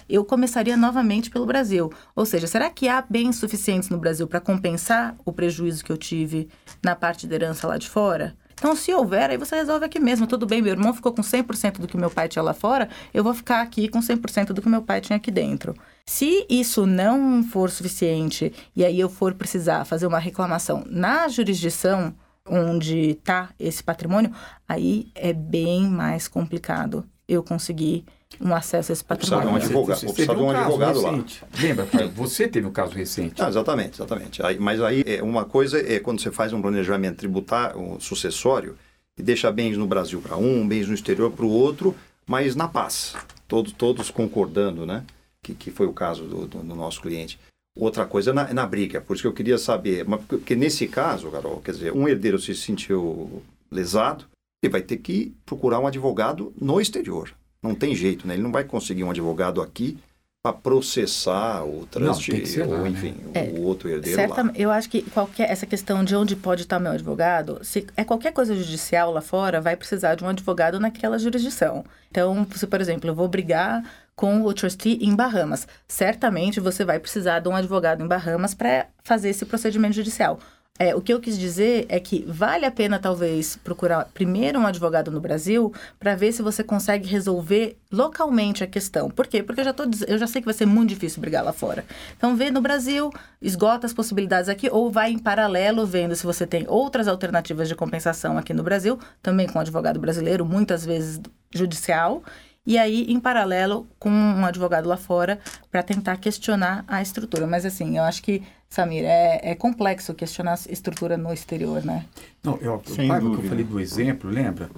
[0.09, 1.93] Eu começaria novamente pelo Brasil.
[2.15, 5.97] Ou seja, será que há bens suficientes no Brasil para compensar o prejuízo que eu
[5.97, 6.49] tive
[6.83, 8.37] na parte de herança lá de fora?
[8.55, 10.25] Então, se houver, aí você resolve aqui mesmo.
[10.25, 13.25] Tudo bem, meu irmão ficou com 100% do que meu pai tinha lá fora, eu
[13.25, 15.75] vou ficar aqui com 100% do que meu pai tinha aqui dentro.
[16.07, 22.15] Se isso não for suficiente e aí eu for precisar fazer uma reclamação na jurisdição
[22.49, 24.33] onde está esse patrimônio,
[24.69, 28.05] aí é bem mais complicado eu conseguir
[28.41, 29.51] um acesso a esse patrimônio.
[29.51, 31.43] Um advogado, você, você teve um, um advogado recente.
[31.43, 31.49] lá.
[31.61, 33.41] Lembra, você teve um caso recente.
[33.43, 34.45] Ah, exatamente, exatamente.
[34.45, 38.77] Aí, mas aí é, uma coisa é quando você faz um planejamento tributário, um sucessório,
[39.17, 41.95] e deixa bens no Brasil para um, bens no exterior para o outro,
[42.27, 43.15] mas na paz.
[43.47, 45.05] Todos, todos concordando, né?
[45.43, 47.39] Que, que foi o caso do, do, do nosso cliente.
[47.75, 51.31] Outra coisa é na, na, briga, por isso que eu queria saber, porque nesse caso,
[51.31, 54.27] Carol, quer dizer, um herdeiro se sentiu lesado,
[54.63, 57.35] ele vai ter que procurar um advogado no exterior.
[57.63, 58.35] Não tem jeito, né?
[58.35, 59.99] Ele não vai conseguir um advogado aqui
[60.43, 63.53] para processar o trust não, ou, lá, enfim, né?
[63.55, 64.53] o, é, outro herdeiro certa, lá.
[64.57, 68.33] Eu acho que qualquer essa questão de onde pode estar meu advogado, se é qualquer
[68.33, 71.85] coisa judicial lá fora, vai precisar de um advogado naquela jurisdição.
[72.11, 75.67] Então, se por exemplo, eu vou brigar com o trustee em Bahamas.
[75.89, 80.39] Certamente você vai precisar de um advogado em Bahamas para fazer esse procedimento judicial.
[80.79, 84.67] É, o que eu quis dizer é que vale a pena, talvez, procurar primeiro um
[84.67, 89.11] advogado no Brasil para ver se você consegue resolver localmente a questão.
[89.11, 89.43] Por quê?
[89.43, 91.85] Porque eu já, tô, eu já sei que vai ser muito difícil brigar lá fora.
[92.17, 96.47] Então, vê no Brasil, esgota as possibilidades aqui, ou vai em paralelo vendo se você
[96.47, 101.21] tem outras alternativas de compensação aqui no Brasil, também com advogado brasileiro, muitas vezes
[101.55, 102.23] judicial
[102.65, 107.47] e aí, em paralelo, com um advogado lá fora para tentar questionar a estrutura.
[107.47, 112.07] Mas, assim, eu acho que, Samir, é, é complexo questionar a estrutura no exterior, né?
[112.43, 114.71] Não, eu, o pai, que eu falei do exemplo, lembra?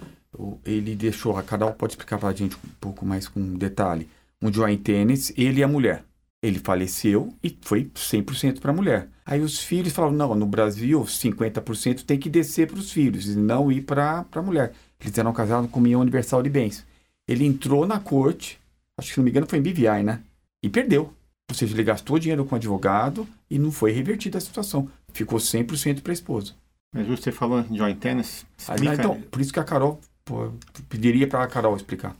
[0.64, 4.08] Ele deixou, a Carol pode explicar para a gente um pouco mais com detalhe.
[4.40, 6.04] Um joint tênis, ele e a mulher.
[6.42, 9.08] Ele faleceu e foi 100% para a mulher.
[9.24, 13.36] Aí os filhos falaram: não, no Brasil, 50% tem que descer para os filhos e
[13.36, 14.72] não ir para a mulher.
[15.00, 16.84] Eles eram casados com comunhão universal de bens.
[17.26, 18.58] Ele entrou na corte,
[18.98, 20.20] acho que se não me engano foi em BVI, né?
[20.62, 21.12] E perdeu.
[21.48, 24.88] Ou seja, ele gastou dinheiro com advogado e não foi revertida a situação.
[25.12, 26.54] Ficou 100% para a esposa.
[26.92, 28.46] Mas você falou de joint tennis?
[28.68, 30.52] Ah, então, por isso que a Carol pô,
[30.88, 32.16] pediria para a Carol explicar.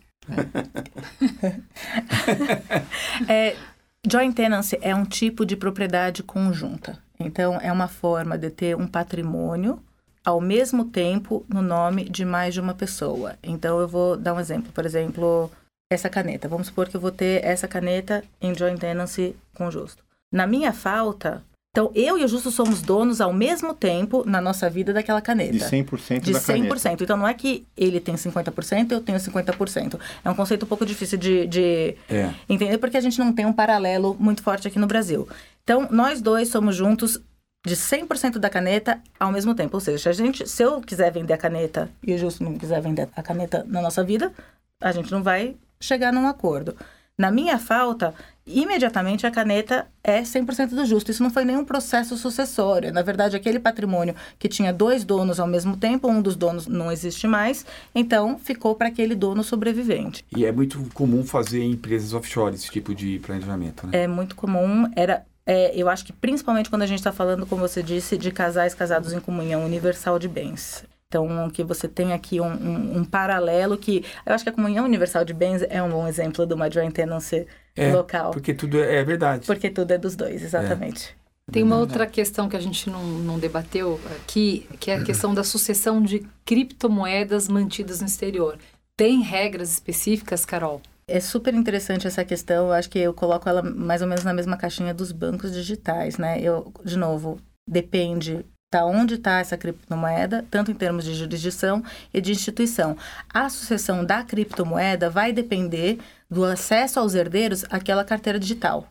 [3.28, 3.56] é,
[4.06, 6.98] joint tenancy é um tipo de propriedade conjunta.
[7.18, 9.80] Então, é uma forma de ter um patrimônio
[10.24, 13.36] ao mesmo tempo no nome de mais de uma pessoa.
[13.42, 14.72] Então, eu vou dar um exemplo.
[14.72, 15.50] Por exemplo,
[15.92, 16.48] essa caneta.
[16.48, 20.02] Vamos supor que eu vou ter essa caneta em joint tenancy com o Justo.
[20.32, 24.68] Na minha falta, então eu e o Justo somos donos ao mesmo tempo na nossa
[24.70, 25.52] vida daquela caneta.
[25.52, 26.82] De 100% de da 100%.
[26.82, 27.04] caneta.
[27.04, 29.98] Então não é que ele tem 50%, eu tenho 50%.
[30.24, 32.32] É um conceito um pouco difícil de, de É.
[32.48, 35.28] entender porque a gente não tem um paralelo muito forte aqui no Brasil.
[35.62, 37.20] Então nós dois somos juntos
[37.64, 39.76] de 100% da caneta ao mesmo tempo.
[39.76, 42.58] Ou seja, se, a gente, se eu quiser vender a caneta e o Justo não
[42.58, 44.32] quiser vender a caneta na nossa vida,
[44.80, 46.76] a gente não vai chegar num acordo.
[47.16, 48.12] Na minha falta,
[48.44, 51.12] imediatamente a caneta é 100% do justo.
[51.12, 52.92] Isso não foi nenhum processo sucessório.
[52.92, 56.90] Na verdade, aquele patrimônio que tinha dois donos ao mesmo tempo, um dos donos não
[56.90, 60.24] existe mais, então ficou para aquele dono sobrevivente.
[60.36, 64.02] E é muito comum fazer em empresas offshore esse tipo de planejamento, né?
[64.02, 67.60] É muito comum, era é, eu acho que principalmente quando a gente está falando, como
[67.60, 70.84] você disse, de casais casados em comunhão universal de bens.
[71.08, 74.04] Então, que você tem aqui um, um, um paralelo que...
[74.26, 76.92] Eu acho que a comunhão universal de bens é um bom exemplo de uma joint
[76.92, 78.32] tenancy É, local.
[78.32, 79.46] Porque tudo é, é verdade.
[79.46, 81.16] Porque tudo é dos dois, exatamente.
[81.52, 85.34] Tem uma outra questão que a gente não, não debateu aqui, que é a questão
[85.34, 88.58] da sucessão de criptomoedas mantidas no exterior.
[88.96, 90.80] Tem regras específicas, Carol?
[91.06, 92.66] É super interessante essa questão.
[92.66, 96.16] Eu acho que eu coloco ela mais ou menos na mesma caixinha dos bancos digitais,
[96.16, 96.40] né?
[96.40, 97.38] Eu, de novo,
[97.68, 102.96] depende da onde está essa criptomoeda, tanto em termos de jurisdição e de instituição.
[103.32, 108.88] A sucessão da criptomoeda vai depender do acesso aos herdeiros àquela carteira digital.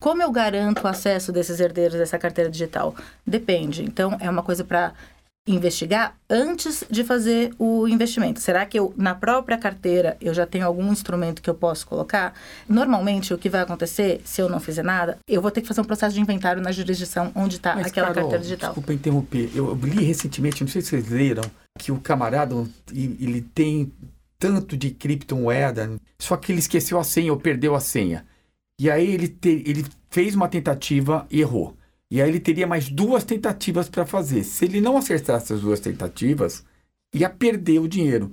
[0.00, 2.96] Como eu garanto o acesso desses herdeiros a essa carteira digital?
[3.24, 3.84] Depende.
[3.84, 4.94] Então, é uma coisa para
[5.54, 8.40] investigar antes de fazer o investimento.
[8.40, 12.34] Será que eu, na própria carteira, eu já tenho algum instrumento que eu posso colocar?
[12.68, 15.80] Normalmente, o que vai acontecer, se eu não fizer nada, eu vou ter que fazer
[15.80, 18.70] um processo de inventário na jurisdição onde está aquela Carol, carteira digital.
[18.70, 19.50] Desculpa interromper.
[19.54, 21.42] Eu li recentemente, não sei se vocês leram,
[21.78, 22.54] que o camarada
[22.92, 23.92] ele tem
[24.38, 28.24] tanto de criptomoeda, só que ele esqueceu a senha ou perdeu a senha.
[28.80, 31.76] E aí ele, te- ele fez uma tentativa e errou.
[32.10, 34.42] E aí ele teria mais duas tentativas para fazer.
[34.44, 36.64] Se ele não acertasse as duas tentativas,
[37.14, 38.32] ia perder o dinheiro.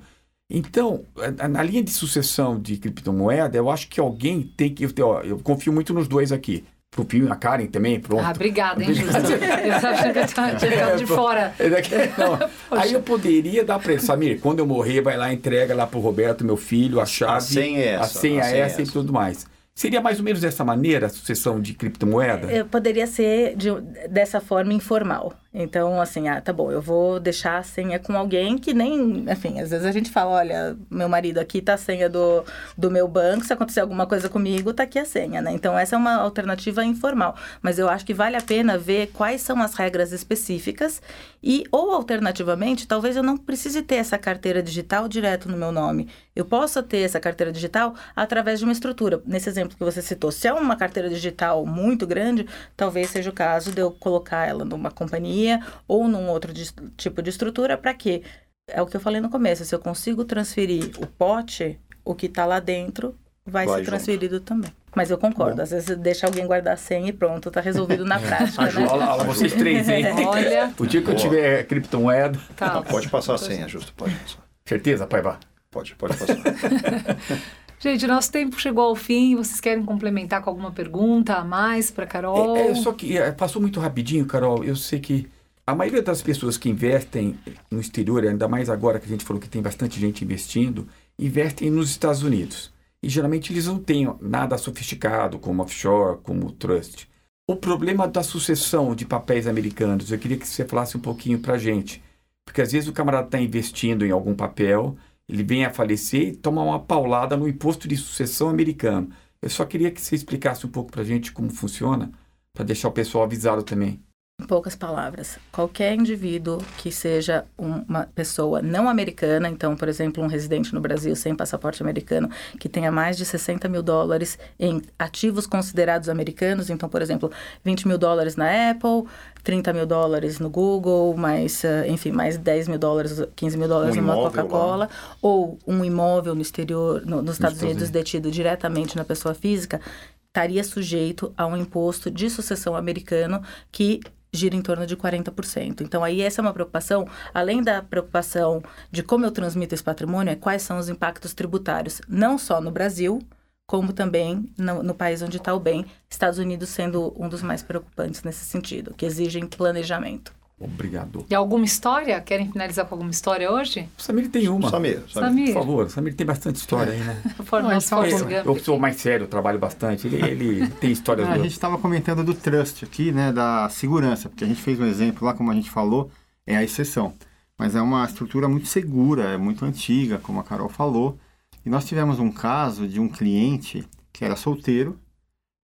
[0.49, 1.03] Então,
[1.39, 4.87] a- na linha de sucessão de criptomoeda, eu acho que alguém tem que.
[5.01, 6.63] ó, eu confio muito nos dois aqui.
[6.95, 8.23] Confio na Karen também, pronto.
[8.25, 9.15] Ah, obrigada, hein, Justo?
[9.17, 11.53] Eu achando que eu tava- tinha ficado de fora.
[11.59, 11.67] É.
[12.71, 15.99] Aí eu poderia dar para ele, Samir, quando eu morrer, vai lá, entrega lá pro
[15.99, 17.41] Roberto, meu filho, a chave.
[17.45, 18.91] senha é essa, A senha a é senha é essa e essa.
[18.93, 19.45] tudo mais.
[19.77, 22.51] Seria mais ou menos dessa maneira a sucessão de criptomoeda?
[22.51, 23.69] Eu poderia ser de-
[24.09, 25.33] dessa forma informal.
[25.53, 29.25] Então, assim, ah, tá bom, eu vou deixar a senha com alguém que nem.
[29.29, 32.43] Enfim, às vezes a gente fala: olha, meu marido aqui tá a senha do,
[32.77, 35.51] do meu banco, se acontecer alguma coisa comigo, tá aqui a senha, né?
[35.53, 37.36] Então, essa é uma alternativa informal.
[37.62, 41.01] Mas eu acho que vale a pena ver quais são as regras específicas
[41.41, 46.10] e, ou alternativamente, talvez eu não precise ter essa carteira digital direto no meu nome.
[46.36, 49.21] Eu possa ter essa carteira digital através de uma estrutura.
[49.25, 53.33] Nesse exemplo que você citou, se é uma carteira digital muito grande, talvez seja o
[53.33, 55.46] caso de eu colocar ela numa companhia
[55.88, 58.21] ou num outro dis- tipo de estrutura para quê?
[58.69, 62.25] É o que eu falei no começo, se eu consigo transferir o pote, o que
[62.25, 63.89] está lá dentro vai, Vai ser junto.
[63.91, 64.71] transferido também.
[64.95, 68.19] Mas eu concordo, às vezes deixa alguém guardar a senha e pronto, tá resolvido na
[68.19, 68.88] prática, né?
[68.89, 70.03] Olha lá, vocês três, hein?
[70.27, 70.73] Olha.
[70.79, 72.73] O dia que eu tiver criptomoeda, Tá.
[72.73, 73.93] Não, pode passar a senha, justo.
[73.93, 74.43] Pode passar.
[74.65, 75.39] certeza, Paiva?
[75.71, 76.36] Pode, pode passar.
[77.79, 79.36] Gente, nosso tempo chegou ao fim.
[79.36, 82.57] Vocês querem complementar com alguma pergunta a mais para Carol?
[82.57, 84.63] É, é, só que é, passou muito rapidinho, Carol.
[84.63, 85.27] Eu sei que
[85.67, 87.38] a maioria das pessoas que investem
[87.69, 90.88] no exterior, ainda mais agora que a gente falou que tem bastante gente investindo,
[91.19, 92.73] investem nos Estados Unidos.
[93.03, 97.10] E geralmente eles não têm nada sofisticado, como offshore, como trust.
[97.49, 101.58] O problema da sucessão de papéis americanos, eu queria que você falasse um pouquinho pra
[101.58, 102.01] gente.
[102.45, 104.95] Porque às vezes o camarada está investindo em algum papel,
[105.27, 109.10] ele vem a falecer e toma uma paulada no imposto de sucessão americano.
[109.41, 112.10] Eu só queria que você explicasse um pouco pra gente como funciona,
[112.53, 114.07] para deixar o pessoal avisado também.
[114.39, 120.28] Em poucas palavras, qualquer indivíduo que seja uma pessoa não americana, então, por exemplo, um
[120.28, 125.47] residente no Brasil sem passaporte americano, que tenha mais de 60 mil dólares em ativos
[125.47, 127.32] considerados americanos, então, por exemplo,
[127.65, 129.06] 20 mil dólares na Apple,
[129.43, 133.97] 30 mil dólares no Google, mais, eh, enfim, mais 10 mil dólares, 15 mil dólares
[133.97, 134.88] Um numa Coca-Cola,
[135.19, 137.89] ou um imóvel no exterior, no- nos Estados Estados Unidos, Unidos.
[137.89, 139.82] detido diretamente na pessoa física,
[140.28, 144.00] estaria sujeito a um imposto de sucessão americano que
[144.31, 145.81] gira em torno de 40%.
[145.81, 148.61] Então, aí essa é uma preocupação, além da preocupação
[148.91, 152.71] de como eu transmito esse patrimônio, é quais são os impactos tributários, não só no
[152.71, 153.19] Brasil,
[153.65, 157.61] como também no, no país onde está o bem, Estados Unidos sendo um dos mais
[157.61, 160.37] preocupantes nesse sentido, que exigem planejamento.
[160.60, 161.24] Obrigado.
[161.30, 162.20] E alguma história?
[162.20, 163.88] Querem finalizar com alguma história hoje?
[163.98, 164.70] O Samir tem uma.
[164.72, 165.30] Samir, Samir.
[165.30, 165.54] Samir.
[165.54, 167.22] Por favor, o Samir tem bastante história aí, né?
[167.38, 170.08] Não, Forrest Eu, sou mais sério, eu trabalho bastante.
[170.08, 174.30] Ele, ele tem histórias Ah, a gente estava comentando do trust aqui, né, da segurança,
[174.30, 176.10] porque a gente fez um exemplo lá, como a gente falou,
[176.46, 177.13] é a exceção.
[177.56, 181.20] Mas é uma estrutura muito segura, é muito antiga, como a Carol falou.
[181.63, 184.98] E nós tivemos um caso de um cliente que era solteiro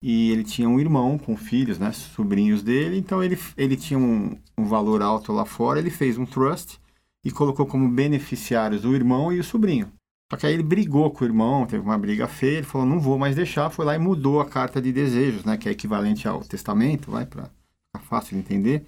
[0.03, 2.99] e ele tinha um irmão com filhos, né, sobrinhos dele.
[2.99, 6.81] Então ele, ele tinha um, um valor alto lá fora, ele fez um trust
[7.25, 9.93] e colocou como beneficiários o irmão e o sobrinho.
[10.31, 12.99] Só que aí ele brigou com o irmão, teve uma briga feia, ele falou, não
[12.99, 16.27] vou mais deixar, foi lá e mudou a carta de desejos, né, que é equivalente
[16.27, 18.87] ao testamento, vai, para ficar fácil de entender,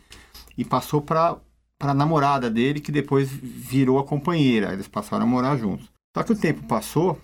[0.57, 1.37] e passou para
[1.81, 5.87] a namorada dele, que depois virou a companheira, eles passaram a morar juntos.
[6.17, 7.21] Só que o tempo passou,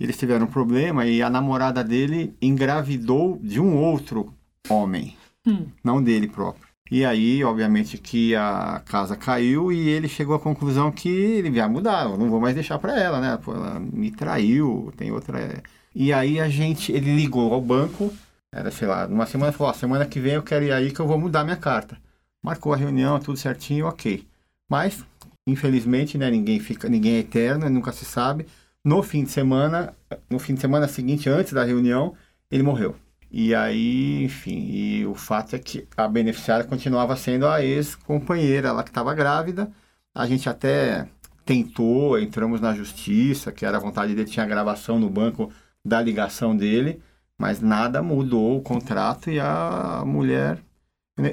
[0.00, 4.32] eles tiveram um problema e a namorada dele engravidou de um outro
[4.68, 5.66] homem, Hum.
[5.82, 6.68] não dele próprio.
[6.90, 11.68] E aí, obviamente, que a casa caiu e ele chegou à conclusão que ele ia
[11.68, 13.38] mudar, eu não vou mais deixar para ela, né?
[13.42, 15.62] Pô, ela me traiu, tem outra.
[15.94, 18.12] E aí a gente, ele ligou ao banco,
[18.52, 21.06] era, sei lá, numa semana, falou: semana que vem eu quero ir aí que eu
[21.06, 21.96] vou mudar minha carta.
[22.42, 24.26] Marcou a reunião, tudo certinho, ok.
[24.68, 25.04] Mas,
[25.46, 28.46] infelizmente, né, ninguém fica, ninguém é eterno, nunca se sabe.
[28.84, 29.94] No fim de semana,
[30.28, 32.14] no fim de semana seguinte, antes da reunião,
[32.50, 32.96] ele morreu.
[33.30, 38.82] E aí, enfim, e o fato é que a beneficiária continuava sendo a ex-companheira, ela
[38.82, 39.70] que estava grávida.
[40.14, 41.06] A gente até
[41.44, 45.52] tentou, entramos na justiça, que era a vontade dele, tinha gravação no banco
[45.84, 47.02] da ligação dele,
[47.38, 50.58] mas nada mudou o contrato e a mulher.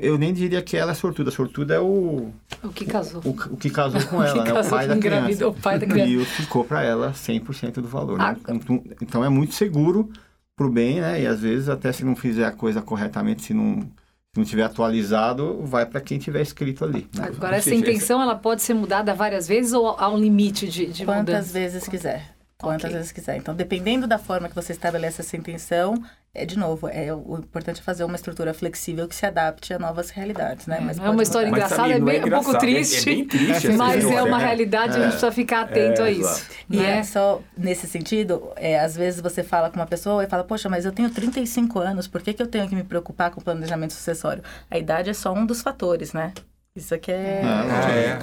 [0.02, 2.32] Eu nem diria que ela é sortuda, sortuda é o,
[2.63, 3.21] O que casou?
[3.26, 4.54] o, o que casou com ela, né?
[4.54, 5.47] O pai da criança.
[5.47, 6.12] o pai da criança.
[6.12, 8.19] E ficou para ela 100% do valor.
[8.21, 8.39] Ah, né?
[8.50, 10.10] Então, então é muito seguro
[10.56, 11.21] pro bem, né?
[11.21, 14.63] E às vezes até se não fizer a coisa corretamente, se não, se não tiver
[14.63, 17.08] atualizado, vai para quem tiver escrito ali.
[17.15, 17.26] né?
[17.28, 21.06] Agora, essa intenção ela pode ser mudada várias vezes ou há um limite de, de
[21.06, 21.54] Quantas mudança?
[21.54, 22.36] vezes quiser.
[22.60, 22.95] Quantas Ok.
[22.97, 23.38] vezes quiser.
[23.38, 25.93] Então, dependendo da forma que você estabelece essa intenção,
[26.41, 29.80] é de novo, é o importante é fazer uma estrutura flexível que se adapte a
[29.80, 30.78] novas realidades, né?
[30.80, 31.62] É, é pode uma história mudar.
[31.63, 33.95] Mas, engraçada, Samir, é não bem- um pouco é- triste, É, bem triste Mas Mas
[33.95, 34.45] é história, uma né?
[34.45, 36.45] realidade, a gente precisa ficar atento a É, isso.
[36.69, 37.00] E né?
[37.00, 40.69] é só nesse sentido, é, às vezes você fala com uma pessoa e fala, poxa,
[40.69, 43.43] mas eu tenho 35 anos, por que, que eu tenho que me preocupar com o
[43.43, 44.43] planejamento sucessório?
[44.69, 46.34] A idade é só um dos fatores, né?
[46.76, 47.41] Isso aqui é.
[47.43, 48.17] Ah, é,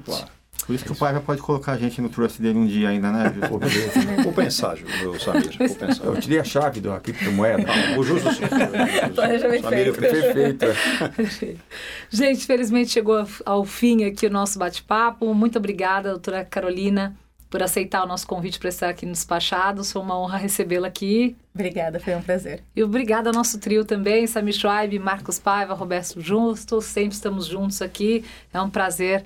[0.00, 0.24] claro.
[0.66, 2.88] Por isso que o pai já pode colocar a gente no trust dele um dia
[2.88, 3.34] ainda, né?
[3.48, 4.00] Pô, beleza.
[4.22, 6.04] Vou pensar, Ju- meu Samir, vou pensar.
[6.04, 7.64] Eu tirei a chave da criptomoeda.
[7.98, 8.42] O justo sim.
[9.14, 10.18] Planejamento Samir, eu feito.
[10.22, 10.64] Perfeito.
[10.64, 11.56] é.
[12.10, 15.34] Gente, felizmente chegou ao fim aqui o nosso bate-papo.
[15.34, 17.14] Muito obrigada, doutora Carolina,
[17.50, 19.92] por aceitar o nosso convite para estar aqui no Despachados.
[19.92, 21.36] Foi uma honra recebê-la aqui.
[21.54, 22.62] Obrigada, foi um prazer.
[22.74, 26.80] E obrigada ao nosso trio também, Samir Schweib, Marcos Paiva, Roberto Justo.
[26.80, 28.24] Sempre estamos juntos aqui.
[28.52, 29.24] É um prazer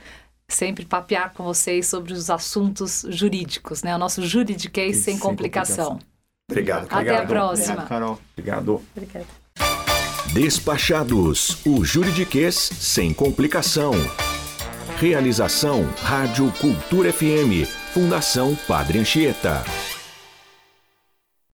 [0.49, 3.95] sempre papear com vocês sobre os assuntos jurídicos, né?
[3.95, 5.99] O nosso juridiquês Sem sem complicação.
[6.51, 6.85] Obrigado.
[6.85, 7.29] Até a Obrigado.
[7.29, 7.73] próxima.
[7.75, 8.19] Obrigado, Carol.
[8.33, 8.83] Obrigado.
[8.97, 9.27] Obrigada.
[10.33, 13.93] Despachados, o juridiquês sem complicação.
[14.99, 19.63] Realização Rádio Cultura FM, Fundação Padre Anchieta.